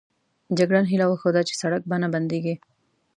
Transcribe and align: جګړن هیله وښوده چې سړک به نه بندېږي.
جګړن 0.57 0.85
هیله 0.91 1.05
وښوده 1.07 1.41
چې 1.47 1.53
سړک 1.61 1.81
به 1.89 1.95
نه 2.03 2.07
بندېږي. 2.13 2.55